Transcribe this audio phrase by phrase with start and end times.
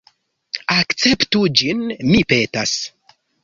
[0.75, 2.77] Akceptu ĝin, mi petas!